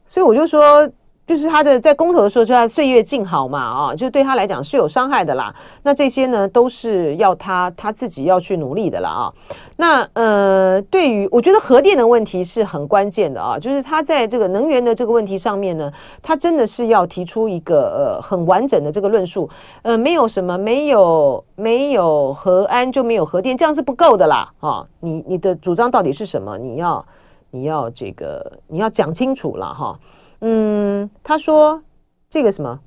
[0.06, 0.86] 所以我就说。
[1.30, 5.54] 就是他的在公投的时候，就他岁月静好嘛，啊，就对他来讲是有伤害的啦。
[5.84, 9.34] 那这些呢，都是要他他自己要去努力的啦啊。
[9.78, 19.48] 那呃，对于我觉得核电的问题是很关键的啊，就是他在这个能源的这个问题上面呢，他真的是要提出一个呃很完整的这个论述。
[19.84, 24.84] 呃，没有什么没有没有核安就没有核电，这样是不够的啦啊。
[25.00, 26.58] 你你的主张到底是什么？
[26.58, 27.06] 你要
[27.52, 30.00] 你要这个你要讲清楚了哈。
[30.42, 31.82] 嗯，他说
[32.30, 32.80] 这个什么，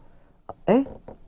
[0.65, 0.85] 哎，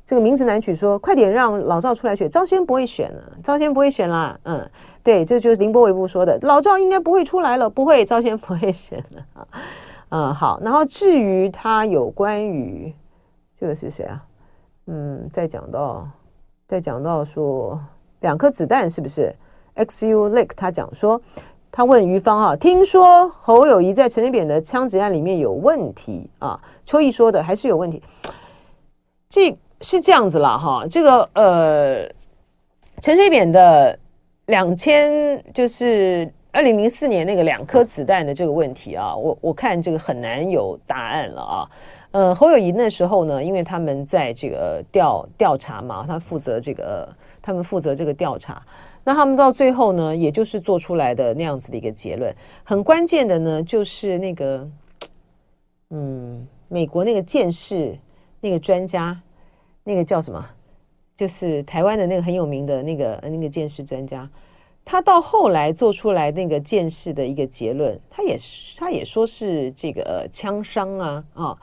[0.06, 4.38] 这个名字难取说，快点让老赵出来选，赵先不会选了，赵先不会选啦。
[4.44, 4.70] 嗯，
[5.02, 9.48] 对，这就是凌波微步说的，老赵应该不会出来了，不会，赵先不会选了啊。
[10.08, 12.94] 嗯，好，然后至于他有关于
[13.58, 14.24] 这个是谁啊？
[14.87, 16.08] 嗯，再讲到
[16.66, 17.78] 再讲到说
[18.20, 19.34] 两颗子弹是不是
[19.76, 21.20] ？XU Lake 他讲说。
[21.76, 26.56] 他问于芳啊，听说侯友谊在陈水扁的枪击案里面有问题啊？
[26.84, 28.00] 邱毅说的还是有问题，
[29.28, 30.87] 这是这样子啦哈。
[30.88, 32.08] 这个呃，
[33.02, 33.98] 陈水扁的
[34.46, 41.68] 两千就是二零零四年那个两颗子弹的这个问题啊，我我看这个很难有答案了啊。
[42.12, 47.08] 呃，侯友谊那时候呢，因为他们在这个调调查嘛，他负责这个，
[47.42, 48.62] 他们负责这个调查。
[49.07, 52.35] 那他们到最后呢，也就是做出来的那样子的一个结论。
[52.62, 54.67] 很关键的呢，就是那个，
[55.90, 57.99] 嗯，美国那个剑士
[58.40, 59.21] 那个专家，
[59.83, 60.43] 那个叫什么？
[61.14, 64.27] 就是台湾的那个很有名的那个那个剑士专家，
[64.87, 71.59] 他到后来做出来那个剑士的一个结论，他也是他也说是这个枪伤啊啊，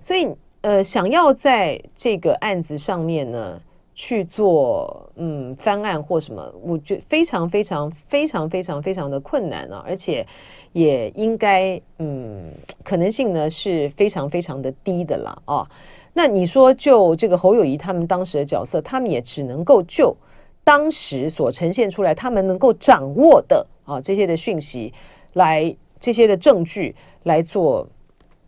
[0.00, 0.28] 所以
[0.62, 3.60] 呃，想要在这个案子上面呢。
[3.98, 10.24] 去做嗯翻案或什么，我觉得非常非常非常非常非常的困难啊，而且
[10.72, 12.52] 也应该嗯
[12.84, 15.66] 可能性呢是非常非常的低的啦啊。
[16.12, 20.14] 那你说就这个侯友谊他们当时的角色，他们也只能够就
[20.62, 24.92] 当时所呈现出来他们能够掌握的啊这些的讯息
[25.32, 27.88] 来这些的证据来做。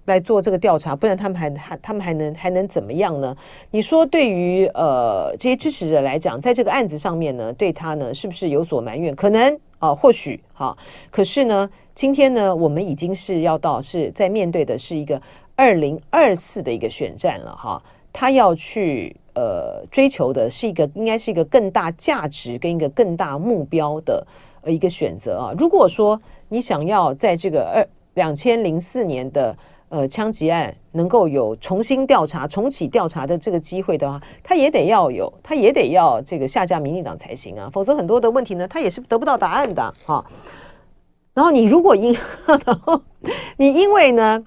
[0.09, 3.37] 来做这个调查，不然他们还还他们还能还能怎么样呢？
[3.71, 9.15] 你说对于呃这些支持者来讲，在这个案子上面呢，对他呢是不是有所埋怨？
[9.15, 10.77] 可能啊、或许哈。
[11.11, 15.21] 可是呢，今天呢，我们已经是要到是在面对的是一个
[15.55, 17.81] 二零二四的一个选战了哈。
[18.13, 24.27] 他要去呃追求的是一个应该是一个更大价值跟一个更大目标的
[24.63, 25.55] 呃一个选择啊。
[25.57, 29.57] 如果说你想要在这个二两千零四年的
[29.91, 40.25] 呃，枪击案能够有重新调查、重启调查的这个机会的话，他也得要有，他也得要这个下架民进党才行啊，否则很多的问题呢，他也是得不到答案的哈。
[41.33, 42.13] 然后你如果因，
[42.67, 43.01] 然后
[43.57, 44.45] 你因为呢，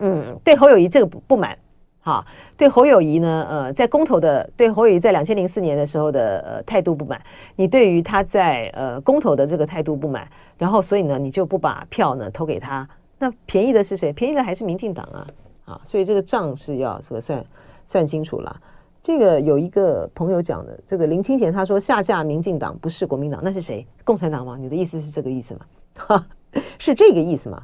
[0.00, 1.56] 嗯，对侯友谊这个不不满
[2.00, 7.18] 哈，对侯友谊呢，呃，在公投的对侯友谊在两千零四年的时候的呃态度不满，
[7.54, 12.88] 你对于他在呃公投的这个态度不满，然后所以呢，你就不把票呢投给他，
[13.22, 14.12] 那便宜的是谁？
[14.12, 15.26] 便宜的还是民进党啊，
[15.64, 17.44] 啊，所以这个账是要这个算
[17.86, 18.60] 算清楚了。
[19.00, 23.86] 这个有一个朋友讲的，这个林清贤他说下架民进党不是国民党，那是谁？
[24.02, 24.56] 共产党吗？
[24.58, 25.60] 你的意思是这个意思吗？
[25.96, 26.26] 哈，
[26.80, 27.62] 是这个意思吗？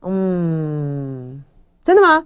[0.00, 1.44] 嗯，
[1.82, 2.24] 真的吗？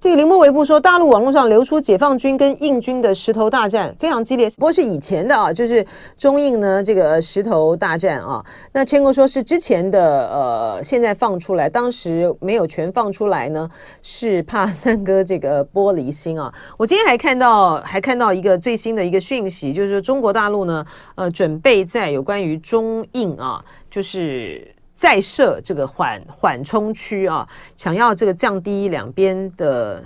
[0.00, 5.84] 这个林莫维布说，大陆网络上流出解放军跟印军的石头大战非常激烈，不过是以前的啊，就是
[6.16, 8.40] 中印呢这个石头大战啊。
[8.72, 13.68] 那千哥说是之前的，呃，现在放出来，当时没有全放出来呢，
[14.00, 16.54] 是怕三哥这个玻璃心啊。
[16.76, 24.77] 我今天还看到还看到一个最新的一个讯息，就是中国大陆呢，呃，准备在有关于中印啊，就是。
[24.98, 30.02] 再设这个缓缓冲区啊，想要这个降低两边的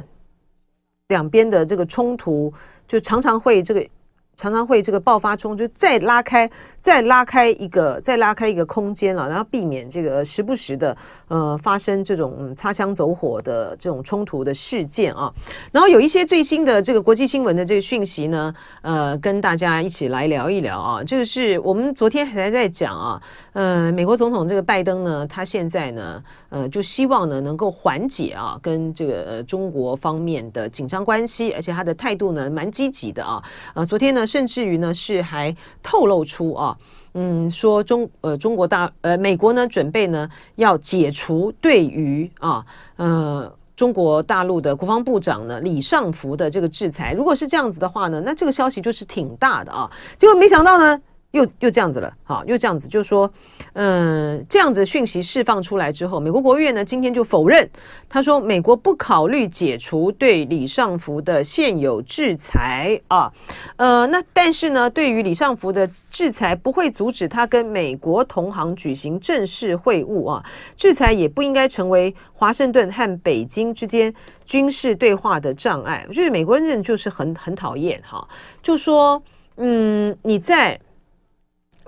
[1.09, 2.53] 两边的这个冲突，
[2.87, 3.89] 就常常会这个。
[4.37, 10.97] 常常会这个爆发冲突，再拉开，再拉开一个，再拉开一个空间了，然后避免这个时不时的
[11.29, 15.33] 呃发生这种、嗯、擦枪走火的这种冲突的事件啊。
[15.71, 21.05] 然后有一些最新的这个国际新闻的这个讯息呢，呃，跟大家一起来聊一聊啊。
[21.05, 33.43] 就是我们昨天还在讲啊，呃，美国总统这个拜登呢，他现在呢，呃，就希望呢能够缓解啊跟这个呃中国方面的紧张关系，而且他的态度呢蛮积极的啊。
[33.75, 34.27] 呃，昨天呢。
[34.27, 36.77] 甚至于呢，是还透露出啊，
[37.15, 42.65] 嗯，说中呃中国大呃美国呢准备呢要解除对于啊
[42.97, 47.13] 呃中国大陆的国防部长呢李尚福的这个制裁。
[47.13, 49.91] 如果是这样子的话呢，那这个消息就是挺大的啊。
[50.19, 51.01] 结果没想到呢。
[51.33, 53.31] 又又这样子了，好，又这样子，就是说，
[53.73, 57.69] 嗯，这样子讯息释放出来之后，美国国务院呢今天就否认，
[58.07, 63.33] 他说美国不考虑解除对李尚福的现有制裁啊，
[63.77, 70.45] 呃，那但是呢，对于李尚福的制裁不会阻止他跟美国同行举行正式会晤啊，
[70.77, 74.13] 制裁也不应该成为华盛顿和北京之间
[74.45, 76.05] 军事对话的障碍。
[76.09, 78.29] 我觉得美国人就是很很讨厌哈，
[78.63, 79.23] 就说，
[79.57, 80.79] 嗯，你在。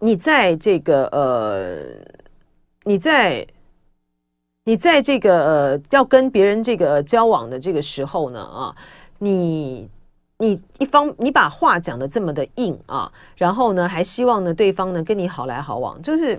[0.04, 1.78] 你在这个呃，
[2.82, 3.46] 你在
[4.64, 8.76] 你在这个呃，要跟别人这个交往的这个时候呢啊，
[9.18, 9.88] 你
[10.36, 16.38] 你一方你把话讲得这么的硬啊，然后呢还希望呢对方呢跟你好来好往，就是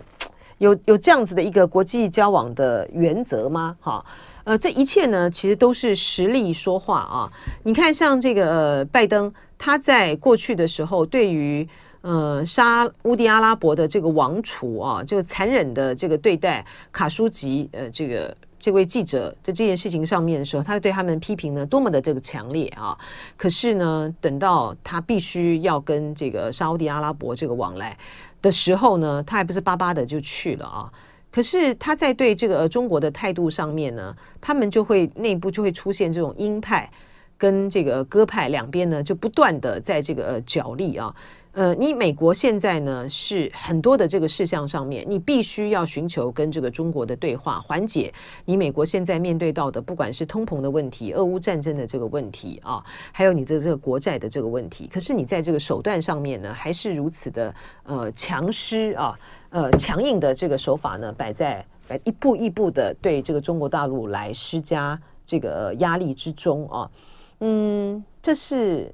[0.60, 3.76] 有有这样子的一个国际交往的原则吗？
[3.82, 4.06] 哈，
[4.44, 7.34] 呃，这一切呢其实都是实力说话啊。
[7.64, 11.68] 你看，像这个呃拜登，他在过去的时候对于。
[12.06, 22.96] 呃，沙乌迪阿拉伯的这个王储啊，这个残忍的这个对待卡舒吉呃，这个这位记者在这件事情上面的时候，他对他们批评呢多么的这个强烈啊！
[23.36, 27.98] 可是呢，等到他必须要跟这个沙乌迪阿拉伯这个往来
[28.40, 30.94] 的时候呢，他还不是巴巴的就去了啊！
[31.32, 36.88] 可是他在对这个中国的态度上面呢，他们就会内部就会出现这种鹰派
[37.36, 41.12] 跟这个鸽派两边呢，就不断的在这个角力啊。
[41.56, 48.14] 呃，你美国现在呢是很多的这个事项上面，你必须要寻求跟这个中国的对话，缓解
[48.44, 54.90] 你美国现在面对到的，不管是通膨的问题、俄乌战争的这个问题啊，还有你的这个国债的这个问题。
[54.94, 59.18] 可是你在这个手段上面呢，还是如此的呃强势啊，
[59.52, 61.66] 呃强硬的这个手法呢，摆在
[62.04, 66.92] 一步一步的对这个中国大陆来施加这个压力之中啊，
[67.40, 68.92] 嗯，这是。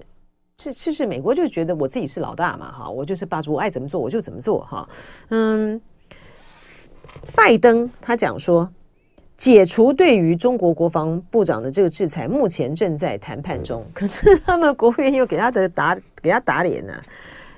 [0.62, 4.88] 是，是，是美国就觉得我自己是老大嘛，哈，我就是霸主，我爱怎么做我就怎么做，哈，
[5.30, 5.82] 嗯，
[7.34, 8.72] 拜登他讲说，
[9.38, 16.94] 解除对于中国国防部长的这个制裁，目前正在谈判中，可是他们国务院又给他的打，给他打脸呢，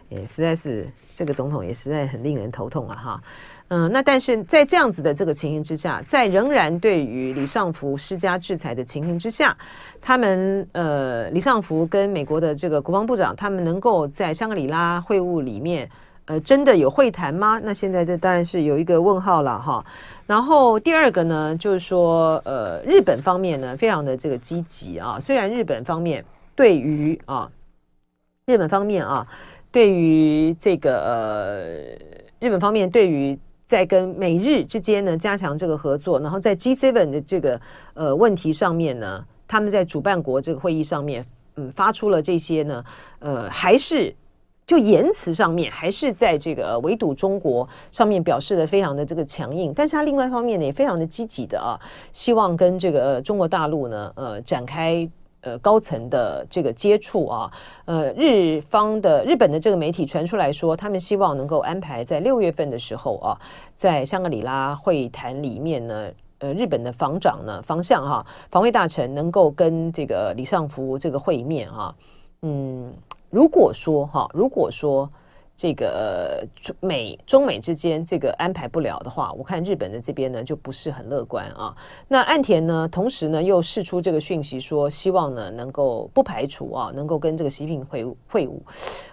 [0.07, 3.23] 也实在是这个总统也实在很令人头痛啊，哈。
[3.69, 9.57] 嗯，那但是在这样子的这个情形之下，在仍然对于李尚福施加制裁的情形之下，
[9.99, 15.89] 他们呃，李尚福跟美国的这个国防部长，他们能够在香格里拉会晤里面，
[16.25, 17.59] 呃，真的有会谈吗？
[17.63, 19.83] 那现在这当然是有一个问号了哈。
[20.27, 25.17] 然后第二个呢，就是说，呃，日本方面呢，非常的这个积极啊。
[25.19, 26.23] 虽然日本方面
[26.55, 27.49] 对于啊，
[28.45, 29.25] 日本方面啊，
[29.71, 31.65] 对于这个呃，
[32.39, 33.37] 日本方面对于
[33.73, 37.59] 在跟美日之间呢，加强这个合作，然后在 G7 的这个
[37.95, 42.85] 呃问题上面呢，他们在主办国这个会议上面，嗯，发出了这些呢，
[43.17, 44.15] 呃，还是
[44.67, 51.73] 就言辞上面，还是在这个围堵中国上面表示的非常的这个强硬，但是他另外一方面呢，也非常的积极的啊，
[52.11, 55.09] 希望跟这个中国大陆呢，呃，展开
[55.43, 57.51] 呃高层的这个接触啊，
[57.85, 63.37] 呃，日方的日本的这个媒体传出来说，他们希望能够安排在六月份的时候啊，
[63.75, 66.07] 在香格里拉会谈里面呢，
[66.39, 71.95] 呃，日本的防长呢，防相哈，防卫大臣能够跟这个李尚福这个会面哈，
[72.41, 72.93] 嗯，
[73.29, 75.09] 如果说哈，如果说。
[75.55, 81.75] 这个中美中美之间这个安排不了的话，我看日本的这边呢就不是很乐观啊。
[82.07, 88.59] 那岸田呢，同时呢又释出这个讯息说，希望呢能够不排除啊，能够跟这个习近平会会晤。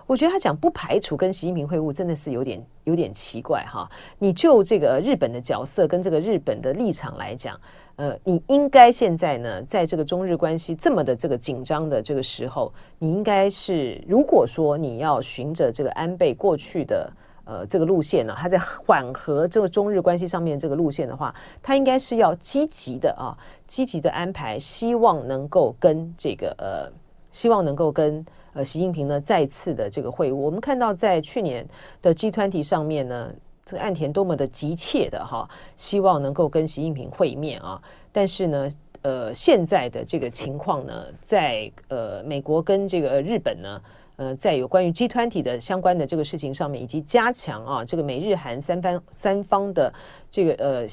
[0.07, 3.89] 我觉得他讲不排除跟习近平会晤，真的是有点有点奇怪哈。
[4.19, 7.61] 你就这个日本的角色跟这个日本的立场来讲。
[8.01, 17.13] 呃，你应该现在呢，在这个中日关系这么的这个紧张的这个时候，你应该是如果说你要循着这个安倍过去的
[17.45, 23.37] 呃这个路线呢，他在缓和这个中日关系上面这个路线的话，他应该是要积极的啊，
[23.67, 26.91] 积极的安排，希望能够跟这个呃，
[27.31, 28.25] 希望能够跟
[28.55, 30.35] 呃习近平呢再次的这个会晤。
[30.37, 31.69] 我们看到在去年
[32.01, 33.31] 的 G 团体上面呢。
[33.65, 37.81] 这个岸田多么的急切的哈，希望能够跟习近平会面啊！
[38.11, 38.71] 但是呢，
[39.03, 43.83] 呃，现在的这个情况呢，在呃美国跟这个日本呢，
[44.17, 49.93] 呃，在有关于 G20 的相关的这个事情上面，以及加强啊这个美日韩三方三方的
[50.31, 50.87] 这个呃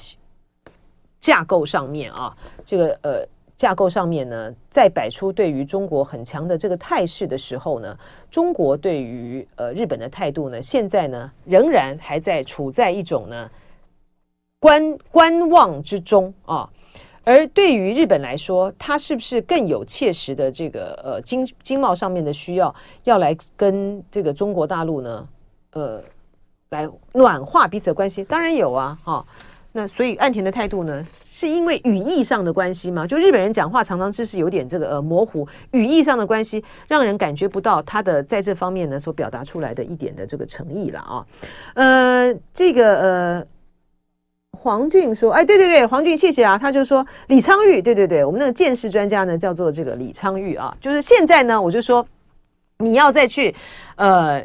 [1.18, 3.28] 架构上面啊，这个呃。
[3.58, 7.98] 架构上面呢，在摆出对于中国很强的这个态势的时候呢，
[8.30, 13.50] 中国对于呃日本的态度呢，现在呢仍然还在处在一种呢
[14.60, 16.70] 观观望之中啊。
[17.24, 25.28] 而对于日本来说，它是不是更有切实的这个呃经经贸上面的需要，要来跟这个中国大陆呢，
[25.72, 26.00] 呃，
[26.70, 28.22] 来暖化彼此的关系？
[28.24, 29.24] 当然有啊，哈。
[29.78, 33.06] 那所以岸田的态度呢，是因为语义上的关系吗？
[33.06, 41.24] 就日本人讲话常常就是有点这个呃模糊，语义上的关系，让人感觉不到他的在这方面呢所表达出来的一点的这个诚意了啊。
[41.74, 43.46] 呃，这个呃，
[44.58, 52.04] 黄俊说，哎，对对对，黄俊谢谢啊，他就说李昌钰，对对对，我们那个鉴识专家呢叫做这个李昌钰啊，就是现在呢，我就说
[52.78, 53.54] 你要再去
[53.94, 54.44] 呃。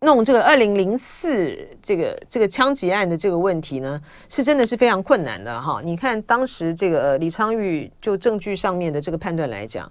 [0.00, 5.80] 弄这个二零零四这个这个枪击案的这个问题呢，是真的是非常困难的哈。
[5.82, 9.90] 你看当时这个李昌钰就证据上面的这个判断来讲，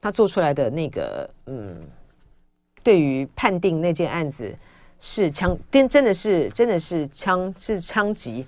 [0.00, 1.76] 他做出来的那个嗯，
[2.82, 4.50] 对于判定那件案子
[5.00, 8.46] 是枪，真真的是真的是枪是枪击，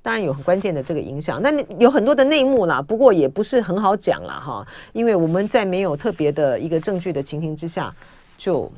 [0.00, 1.38] 当然有很关键的这个影响。
[1.42, 7.94] 那有很多的内幕啦，不过也不是很好讲啦哈，因为我们在没有特别的一个证据的情形之下，
[8.38, 8.72] 就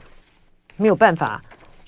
[0.76, 1.40] 没有办法。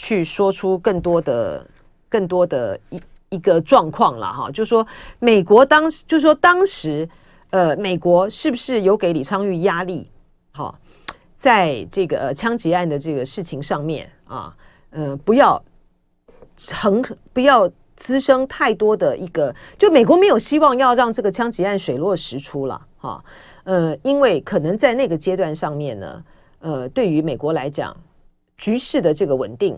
[0.04, 1.66] 去说出更多的、
[2.10, 3.00] 更多的一
[3.30, 4.86] 一个状况了哈，就是说
[5.18, 7.08] 美国当时，就是说当时，
[7.48, 10.10] 呃，美国是不是有给李昌钰压力？
[10.52, 10.78] 哈，
[11.38, 14.54] 在这个枪击案的这个事情上面啊，
[14.90, 15.58] 呃，不要
[16.54, 17.02] 成，
[17.32, 23.24] 不要滋生太多的一个，就美国没有希望要让这个枪击案水落石出了哈，
[23.62, 26.24] 呃，因为可能在那个阶段上面呢，
[26.60, 27.96] 呃，对于美国来讲。
[28.56, 29.76] 局势的这个稳定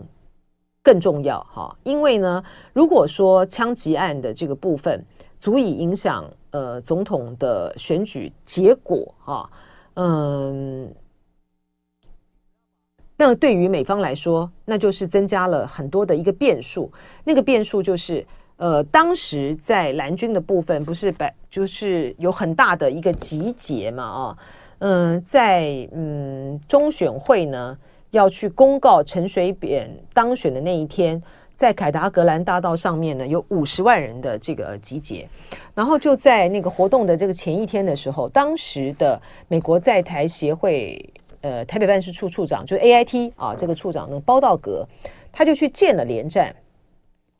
[0.83, 5.03] 更重要哈，因为呢，如果说枪击案的这个部分
[5.37, 9.49] 足以影响呃总统的选举结果哈，
[9.95, 10.89] 嗯，
[13.17, 16.89] 那对于美方来说，那就是增加了很多的一个变数。
[17.25, 18.25] 那个变数就是
[18.55, 24.37] 呃，当时在蓝军的部分不是百就是有很大的一个集结嘛啊，
[24.79, 27.77] 嗯，在嗯中选会呢。
[28.11, 31.21] 要去公告陈水扁当选的那一天，
[31.55, 35.27] 在凯达格兰大道上面呢，有五十万人的这个集结。
[35.75, 44.87] 然后就在那个活动的这个前一天的时候，当时的美国在台协会呃台北办事处处长，就是 AIT 啊这个处长呢，包道格，
[45.31, 46.55] 他就去见了连战，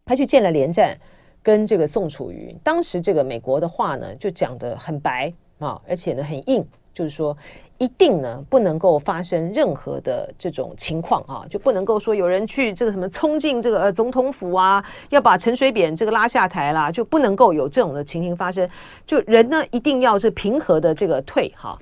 [0.05, 0.97] 他去见了连战
[1.41, 2.55] 跟这个宋楚瑜。
[2.63, 7.36] 当时这个美国的话呢，就讲得很白啊，而且呢很硬，就是说。
[7.80, 18.67] 一定呢，不能够发生任何的这种情况啊，就不能够说有人去这个什么冲进这个呃总统府啊，要把陈水扁这个拉下台啦，就不能够有这种的情形发生。
[19.05, 21.78] 就人呢，一定要是平和的这个退哈。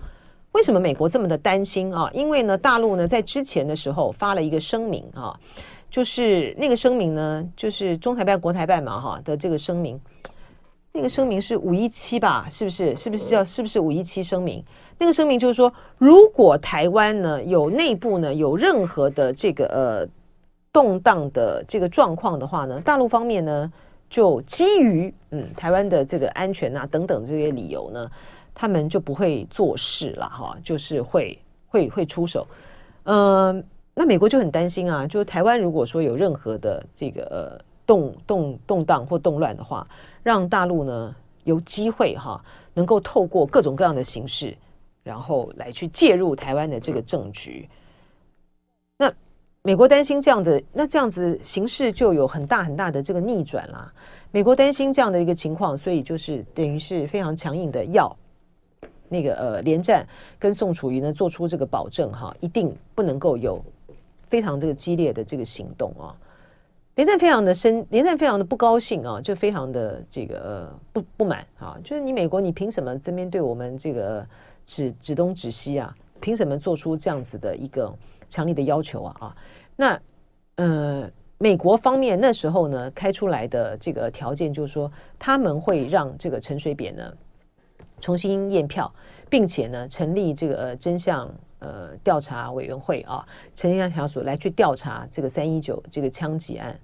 [0.51, 2.09] 为什么美国这么的担心啊？
[2.13, 5.33] 因为呢，大陆呢在之前的时候发了一个声明啊，
[5.89, 9.99] 就是那个声明呢，就是中台办、国台办嘛哈的这个声明，
[10.91, 12.47] 那个声明是五一七吧？
[12.49, 12.95] 是不是？
[12.95, 14.63] 是不是叫是不是五一七声明？
[14.97, 20.07] 那个声明就是说，如果台湾呢有内部呢有任何的这个呃
[20.71, 23.71] 动荡的这个状况的话呢，大陆方面呢
[24.09, 28.09] 就基于嗯台湾的这个安全啊等等这些理由呢，
[28.53, 31.37] 他们就不会做事了哈，就是会
[31.67, 32.47] 会会出手。
[33.03, 39.85] 嗯、那美国就很担心啊，就是台湾如果说有任何的这个、呃、动动动荡或动乱的话，
[40.23, 42.43] 让大陆呢有机会哈，
[42.73, 44.55] 能够透过各种各样的形式，
[45.05, 47.69] 然后来去介入台湾的这个政局。
[48.97, 49.13] 那
[49.61, 53.93] 美国担心这样的，那这样子形势就有很大很大的这个逆转啦。
[54.31, 58.13] 美国担心这样的一个情况，所以就是等于是非常强硬的要
[59.07, 60.03] 那个呃连战
[60.39, 63.63] 跟宋楚瑜呢做出这个保证哈，一定不能够有
[64.27, 66.17] 非常这个激烈的这个行动啊。
[66.95, 74.25] 连战非常的生，连战非常的不高兴啊，就非常的这个、呃、不不满啊，就是你美国你凭什么这边对我们这个
[74.65, 75.95] 指指东指西啊？
[76.21, 77.93] 凭什么做出这样子的一个
[78.27, 79.15] 强烈的要求啊？
[79.19, 79.37] 啊，
[79.75, 80.01] 那
[80.55, 87.13] 呃，美国方面那时候呢开出来的这个条件就是说，他们会让这个陈水扁呢
[87.99, 88.91] 重新验票，
[89.29, 93.23] 并且呢成立这个、呃、真相呃调查委员会啊，
[93.55, 96.79] 成立调查小组来去调查这个三一九这个枪击案。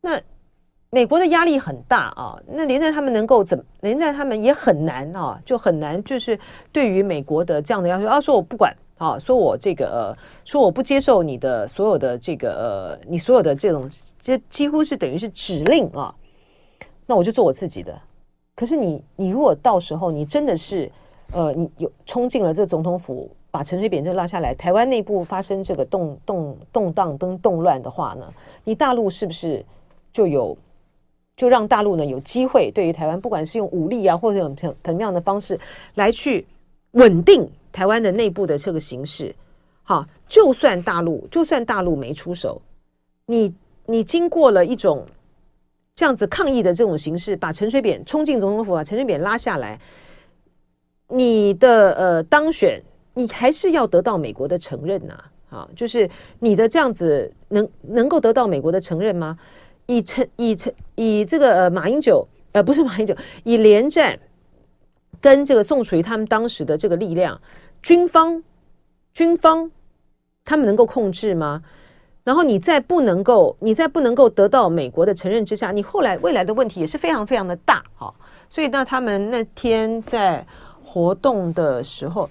[0.00, 0.20] 那
[0.94, 3.64] 美国的压力很大啊，那连战他们能够怎么？
[3.80, 6.38] 连战他们也很难啊，就很难，就是
[6.70, 13.88] 对于美国的这样的要求，啊，说我不管啊，说我这个呃，说我不接受你的所有的这个呃，你所有的这种，
[14.20, 16.14] 这几乎是等于是指令啊，
[17.06, 17.98] 那我就做我自己的。
[18.54, 20.92] 可是你你如果到时候你真的是
[21.32, 28.30] 呃，你有冲进了这总统府，把陈水扁就拉下来，台湾内部发生这个动动动荡跟动乱的话呢，
[28.62, 29.64] 你大陆是不是
[30.12, 30.54] 就有？
[31.36, 35.58] 就让大陆呢有机会对于台湾，不管是用武力啊，或者用什么样的方式
[35.94, 36.46] 来去
[36.92, 39.34] 稳定台湾的内部的这个形势。
[39.82, 42.60] 好，就算大陆就算大陆没出手，
[43.26, 43.54] 你
[43.86, 45.06] 你经过了一种
[45.94, 49.80] 这样子抗议的这种形式，把陈水扁冲进总统府，把陈水扁拉下来，
[51.08, 52.80] 你的呃当选，
[53.14, 55.24] 你还是要得到美国的承认呐。
[55.50, 56.08] 啊，就是
[56.38, 59.38] 你的这样子能能够得到美国的承认吗？
[59.86, 63.14] 以陈以陈以这个马英九呃不是马英九，
[63.44, 64.18] 以连战
[65.20, 67.40] 跟这个宋楚瑜他们当时的这个力量，
[67.82, 68.42] 军方
[69.12, 69.70] 军方
[70.44, 71.62] 他们能够控制吗？
[72.24, 78.14] 然后你在不能够你在不能够得到美国的承认之下，你后来未来的问题也是非常非常的大哈。
[78.48, 80.46] 所以那他们那天在
[80.84, 82.28] 活动的时候，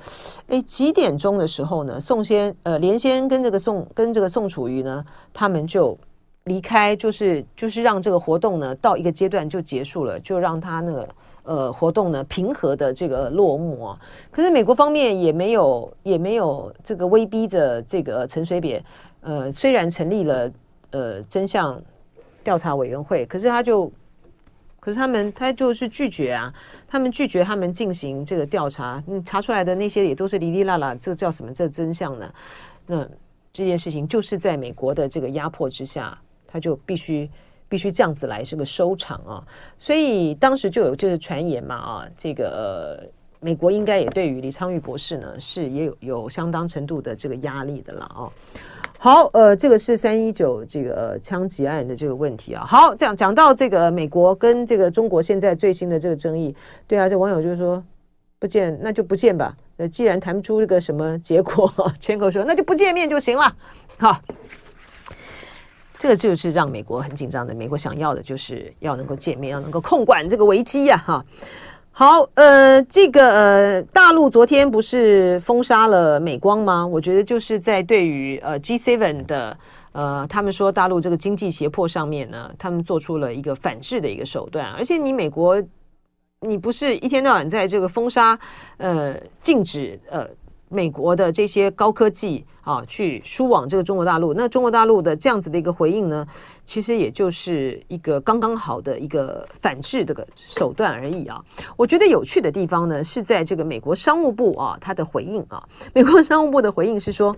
[0.48, 2.00] 哎几点钟的时候呢？
[2.00, 5.98] 宋先呃连先跟这个宋跟这个宋楚瑜呢，他们就。
[6.46, 11.10] 离开就是就是让这个活动呢到一个阶段就结束了，就让他那个
[11.44, 14.00] 呃活动呢平和的这个落幕啊。
[14.32, 18.84] 可是美国方面也没有也没有这个威逼着这个陈水扁，
[19.22, 20.52] 呃虽然成立了
[20.90, 21.80] 呃真相
[22.44, 23.92] 调查委员会，可是他就
[24.80, 26.52] 可是他们他就是拒绝啊，
[26.88, 32.34] 他们拒绝他们进行这个调查，你查出来的那些也都是哩哩啦啦，这叫什么这真相呢？
[32.88, 33.08] 那
[33.54, 36.18] 这件事情就是在美国的这个压迫之下。
[36.52, 37.30] 他就必须
[37.70, 39.44] 必须这样子来是个收场啊，
[39.78, 43.02] 所以当时就有这个传言嘛啊，这个、
[43.40, 48.28] 美国应该也对于李昌钰博士呢是也有有相当程度的这个压力的了啊。
[49.00, 52.64] 好，呃，这个是三一九这个枪击案的这个问题啊。
[52.64, 56.54] 好，这样讲到这个美国跟这个中国现在最新的这个争议，
[56.86, 57.84] 对啊，这网友就是说
[58.38, 63.56] 不见那就不见吧，呃，既然谈不出这个什么结果， 全口说那就不见面就行了，
[63.98, 64.22] 好。
[66.02, 67.54] 这个就是让美国很紧张的。
[67.54, 70.98] 美国想要的就是要能够见面，要能够控管这个危机呀！
[70.98, 71.24] 哈，
[71.92, 76.88] 好，呃，这个呃，大陆昨天不是封杀了美光吗？
[76.88, 79.56] 我觉得就是在对于呃 G Seven 的
[79.92, 84.72] 呃，他们说大陆这个经济胁迫上面呢，他们做出了一个反制的一个手段。
[84.72, 85.62] 而且你美国，
[86.40, 88.40] 你不是一天到晚在这个封杀，
[88.78, 90.28] 呃，禁止呃。
[90.74, 96.26] 美国的这些高科技啊，去输往这个中国大陆，那中国大陆的这样子的一个回应呢，
[96.64, 101.44] 其实也就是一个刚刚好的一个反制这个手段而已啊。
[101.76, 107.36] 我觉得有趣的地方呢，是在这个美国商务部啊，它的回应啊，美国商务部的回应是说，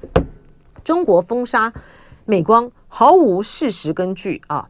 [0.84, 1.72] 中国封杀
[2.26, 4.70] 美光毫无事实根据啊，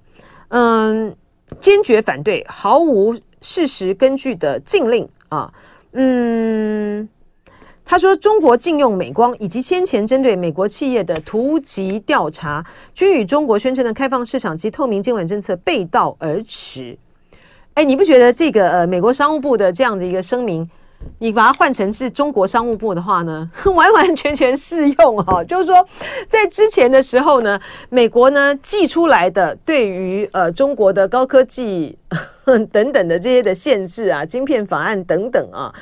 [0.50, 1.16] 嗯，
[1.60, 5.52] 坚决反对毫无事实根据的禁令啊，
[5.94, 7.10] 嗯。
[7.86, 16.98] 他说：“中国禁用美光，以及先前针对美国企业的突击调查，均与中国宣称的开放市场及透明监管政策背道而驰。”
[17.76, 20.70] 哎，你不觉得这个呃，美国商务部的这样的一个声明，
[21.20, 25.44] 你把它换成是中国商务部的话呢， 完完全全适用哈、哦。
[25.44, 25.86] 就是说，
[26.30, 27.60] 在之前的时候呢，
[27.90, 31.98] 美国呢寄出来的对于呃中国的高科技
[32.72, 35.74] 等等的这些的限制啊，晶片法案等等啊。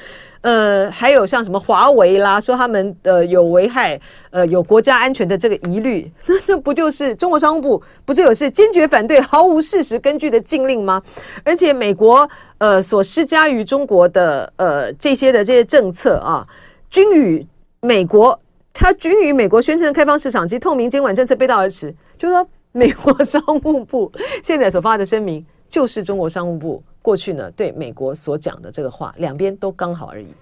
[0.42, 4.00] 呃，还有像什么华为啦，说他们呃有危害
[4.32, 11.02] 呃有国家安全的这个疑虑，那这不就是中国商务部不就有是坚决反对、毫无事实根据的禁令吗？
[11.44, 12.28] 而且美国
[12.58, 16.48] 呃所施加于中国的呃这些的这些政策啊，
[16.90, 17.46] 均与
[17.80, 18.40] 美国
[18.74, 21.94] 它均与美国宣称的开放市场及透明监管政策背道而驰。
[22.18, 24.12] 就是说，美国商务部
[24.44, 26.82] 现在所发的声明，就是中国商务部。
[27.02, 30.34] 过去呢对美国所讲的这个话两边都刚好而已。